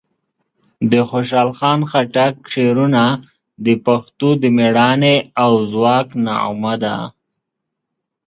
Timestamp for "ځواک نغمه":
5.71-6.73